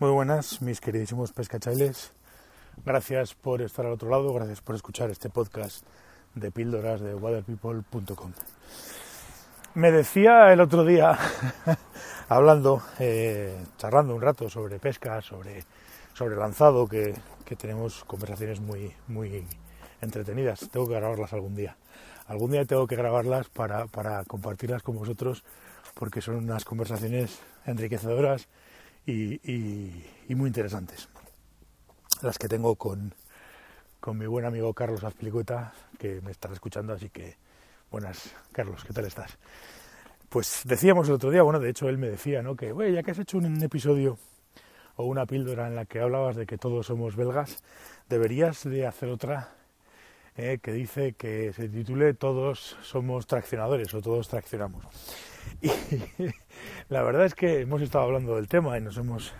[0.00, 2.12] Muy buenas, mis queridísimos pescachailes.
[2.86, 5.84] Gracias por estar al otro lado, gracias por escuchar este podcast
[6.36, 8.32] de píldoras de waterpeople.com.
[9.74, 11.18] Me decía el otro día,
[12.28, 15.64] hablando, eh, charlando un rato sobre pesca, sobre,
[16.14, 19.48] sobre lanzado, que, que tenemos conversaciones muy, muy
[20.00, 20.68] entretenidas.
[20.70, 21.76] Tengo que grabarlas algún día.
[22.28, 25.42] Algún día tengo que grabarlas para, para compartirlas con vosotros
[25.94, 28.46] porque son unas conversaciones enriquecedoras
[29.12, 31.08] y, muy interesantes.
[32.22, 33.14] Las que tengo con,
[34.00, 37.36] con mi buen amigo Carlos Azpilicueta, que me está escuchando, así que
[37.90, 39.38] buenas, Carlos, ¿qué tal estás?
[40.28, 42.54] Pues decíamos el otro día, bueno, de hecho él me decía, ¿no?
[42.54, 44.18] Que, ya que has hecho un episodio
[44.96, 47.62] o una píldora en la que hablabas de que todos somos belgas,
[48.08, 49.54] deberías de hacer otra
[50.36, 54.84] eh, que dice que se titule Todos somos traccionadores o todos traccionamos.
[55.62, 55.70] Y
[56.88, 59.34] la verdad es que hemos estado hablando del tema y nos hemos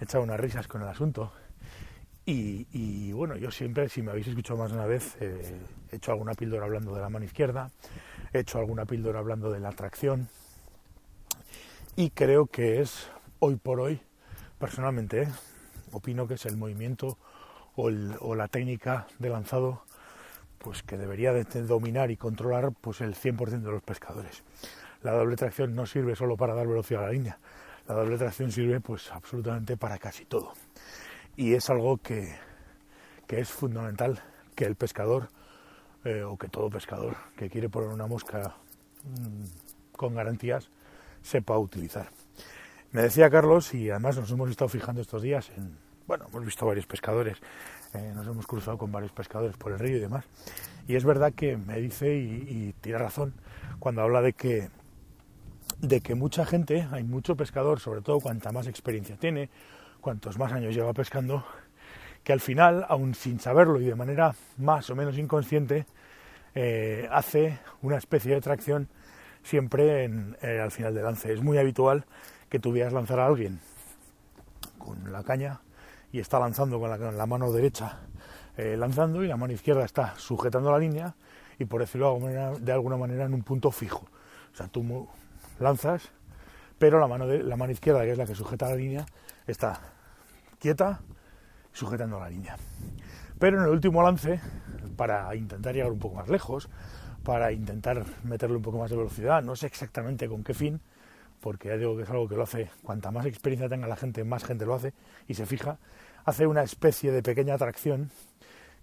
[0.00, 1.32] echado unas risas con el asunto.
[2.24, 6.12] Y, bueno, yo siempre, si me habéis escuchado más de una vez, eh, he hecho
[6.12, 7.70] alguna píldora hablando de la mano izquierda,
[8.32, 10.28] he hecho alguna píldora hablando de la tracción.
[11.96, 14.00] Y creo que es, hoy por hoy,
[14.58, 15.28] personalmente,
[15.90, 17.18] opino que es el movimiento
[17.74, 19.82] o, o, la técnica de lanzado
[20.58, 24.44] pues que debería de dominar y controlar pues el 100% de los pescadores
[25.02, 27.38] la doble tracción no sirve solo para dar velocidad a la línea,
[27.88, 30.52] la doble tracción sirve pues absolutamente para casi todo.
[31.36, 32.34] Y es algo que,
[33.28, 34.22] es fundamental
[34.54, 35.28] que el pescador,
[36.04, 38.56] eh, o que todo pescador que quiere poner una mosca
[39.04, 40.68] mm, con garantías,
[41.22, 42.10] sepa utilizar.
[42.90, 46.66] Me decía Carlos, y además nos hemos estado fijando estos días en, bueno, hemos visto
[46.66, 47.38] varios pescadores,
[47.94, 50.26] eh, nos hemos cruzado con varios pescadores por el río y demás,
[50.86, 53.32] y es verdad que me dice, y, y tiene razón,
[53.78, 54.68] cuando habla de que
[55.82, 59.50] de que mucha gente, hay mucho pescador, sobre todo cuanta más experiencia tiene,
[60.00, 61.44] cuantos más años lleva pescando,
[62.22, 65.86] que al final, aun sin saberlo y de manera más o menos inconsciente,
[66.54, 68.88] eh, hace una especie de tracción
[69.42, 71.32] siempre en, eh, al final del lance.
[71.32, 72.06] Es muy habitual
[72.48, 73.58] que tú veas lanzar a alguien
[74.78, 75.62] con la caña
[76.12, 78.00] y está lanzando con la, mano derecha
[78.56, 81.16] eh, lanzando y la mano izquierda está sujetando la línea
[81.58, 82.18] y por decirlo
[82.60, 84.06] de alguna manera en un punto fijo.
[85.58, 86.10] Lanzas,
[86.78, 89.06] pero la mano, de, la mano izquierda, que es la que sujeta la línea,
[89.46, 89.80] está
[90.58, 91.00] quieta
[91.72, 92.56] sujetando la línea.
[93.38, 94.40] Pero en el último lance,
[94.96, 96.68] para intentar llegar un poco más lejos,
[97.22, 100.80] para intentar meterle un poco más de velocidad, no sé exactamente con qué fin,
[101.40, 104.22] porque ya digo que es algo que lo hace, cuanta más experiencia tenga la gente,
[104.24, 104.92] más gente lo hace
[105.26, 105.78] y se fija,
[106.24, 108.10] hace una especie de pequeña atracción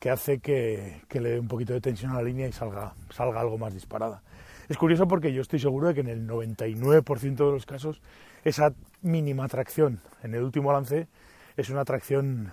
[0.00, 2.94] que hace que, que le dé un poquito de tensión a la línea y salga,
[3.10, 4.22] salga algo más disparada.
[4.68, 8.00] Es curioso porque yo estoy seguro de que en el 99% de los casos
[8.44, 8.72] esa
[9.02, 11.06] mínima atracción en el último lance
[11.56, 12.52] es una atracción,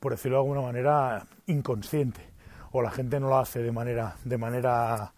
[0.00, 2.20] por decirlo de alguna manera, inconsciente.
[2.72, 5.12] O la gente no la hace de manera, de manera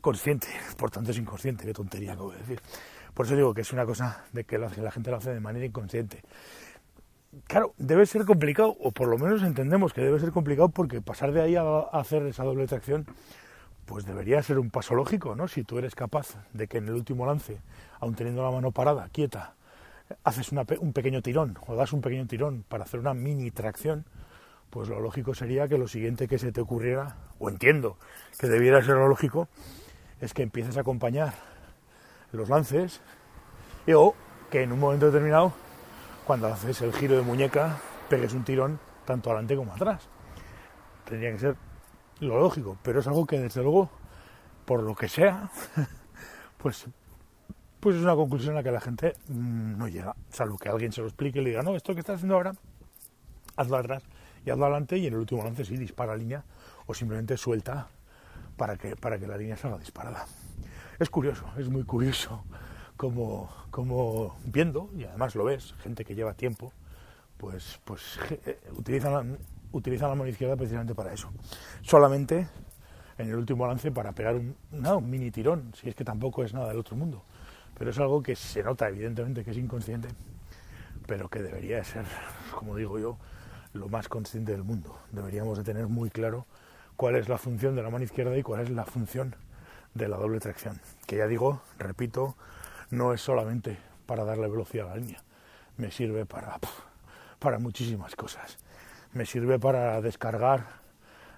[0.00, 2.60] consciente, por tanto es inconsciente, qué tontería acabo de decir.
[3.14, 5.64] Por eso digo que es una cosa de que la, gente lo hace de manera
[5.64, 6.22] inconsciente.
[7.46, 11.32] Claro, debe ser complicado, o por lo menos entendemos que debe ser complicado porque pasar
[11.32, 13.06] de ahí a hacer esa doble tracción
[13.86, 15.48] pues debería ser un paso lógico, ¿no?
[15.48, 17.60] Si tú eres capaz de que en el último lance,
[18.00, 19.54] aun teniendo la mano parada, quieta,
[20.24, 24.04] haces un pequeño tirón o das un pequeño tirón para hacer una mini tracción,
[24.70, 27.96] pues lo lógico sería que lo siguiente que se te ocurriera, o entiendo
[28.38, 29.48] que debiera ser lo lógico,
[30.20, 31.34] es que empieces a acompañar
[32.32, 33.00] los lances
[33.86, 34.14] y, o
[34.50, 35.52] que en un momento determinado,
[36.26, 40.08] cuando haces el giro de muñeca, pegues un tirón tanto adelante como atrás.
[41.04, 41.56] Tendría que ser
[42.20, 43.90] lo lógico, pero es algo que desde luego,
[44.64, 45.50] por lo que sea,
[46.58, 46.86] pues,
[47.80, 50.92] pues es una conclusión a la que la gente mm, no llega, salvo que alguien
[50.92, 52.54] se lo explique y le diga, no, esto que estás haciendo ahora,
[53.56, 54.02] hazlo atrás
[54.44, 56.44] y hazlo adelante y en el último lance sí dispara línea
[56.86, 57.88] o simplemente suelta
[58.56, 60.26] para que, para que la línea salga disparada.
[60.98, 62.42] Es curioso, es muy curioso
[62.96, 66.72] como, como viendo, y además lo ves, gente que lleva tiempo,
[67.36, 69.38] pues, pues eh, utilizan
[69.76, 71.30] utilizan la mano izquierda precisamente para eso.
[71.82, 72.48] Solamente
[73.18, 76.52] en el último lance para pegar un, un mini tirón, si es que tampoco es
[76.52, 77.22] nada del otro mundo.
[77.78, 80.08] Pero es algo que se nota evidentemente que es inconsciente,
[81.06, 82.04] pero que debería ser,
[82.54, 83.18] como digo yo,
[83.72, 84.98] lo más consciente del mundo.
[85.12, 86.46] Deberíamos de tener muy claro
[86.96, 89.34] cuál es la función de la mano izquierda y cuál es la función
[89.94, 90.80] de la doble tracción.
[91.06, 92.36] Que ya digo, repito,
[92.90, 95.22] no es solamente para darle velocidad a la línea,
[95.76, 96.58] me sirve para,
[97.38, 98.58] para muchísimas cosas
[99.16, 100.66] me sirve para descargar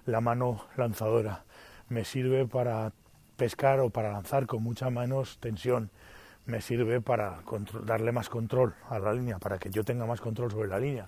[0.05, 1.45] la mano lanzadora,
[1.89, 2.93] me sirve para
[3.37, 5.91] pescar o para lanzar con mucha menos tensión,
[6.45, 7.39] me sirve para
[7.85, 11.07] darle más control a la línea, para que yo tenga más control sobre la línea,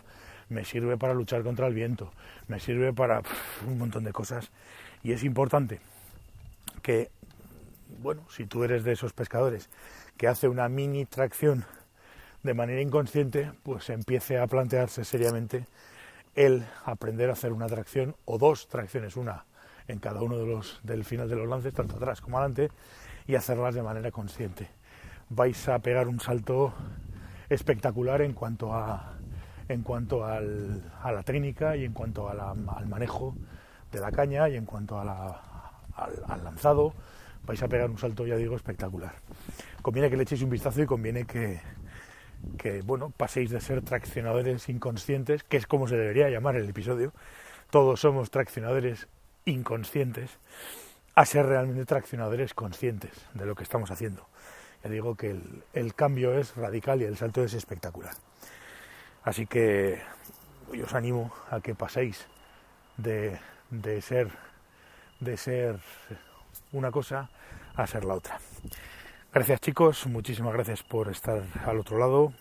[0.48, 2.12] me sirve para luchar contra el viento,
[2.46, 3.22] me sirve para
[3.66, 4.52] un montón de cosas.
[5.02, 5.80] Y es importante
[6.82, 7.10] que,
[8.00, 9.68] bueno, si tú eres de esos pescadores
[10.16, 11.64] que hace una mini tracción
[12.44, 15.66] de manera inconsciente, pues empiece a plantearse seriamente
[16.34, 19.44] el aprender a hacer una tracción o dos tracciones, una
[19.88, 22.70] en cada uno de los del final de los lances, tanto atrás como adelante,
[23.26, 24.68] y hacerlas de manera consciente.
[25.28, 26.72] Vais a pegar un salto
[27.48, 29.16] espectacular en cuanto a
[29.68, 33.36] en cuanto al, a la técnica y en cuanto al manejo
[33.92, 35.02] de la caña y en cuanto a
[35.94, 36.92] al, al, lanzado
[37.46, 39.14] vais a pegar un salto ya digo espectacular
[39.80, 41.60] conviene que le echéis un vistazo y conviene que,
[42.58, 47.12] que bueno paséis de ser traccionadores inconscientes que es como se debería llamar el episodio
[47.70, 49.06] todos somos traccionadores
[49.44, 50.38] inconscientes
[51.14, 54.26] a ser realmente traccionadores conscientes de lo que estamos haciendo.
[54.82, 55.38] Ya digo que
[55.72, 58.14] el, cambio es radical y el salto es espectacular.
[59.22, 60.00] Así que
[60.72, 62.26] yo os animo a que paséis
[62.96, 63.38] de,
[63.70, 64.30] de, ser,
[65.20, 65.80] de ser
[66.72, 67.28] una cosa
[67.76, 68.38] a ser la otra.
[69.32, 72.32] Gracias chicos, muchísimas gracias por estar al otro lado.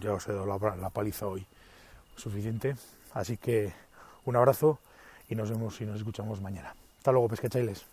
[0.00, 1.46] Ya os he dado la, paliza hoy
[2.16, 2.74] suficiente.
[3.14, 3.72] Así que
[4.24, 4.80] un abrazo
[5.28, 6.74] y nos vemos y nos escuchamos mañana.
[6.96, 7.86] Hasta luego, pescachailes.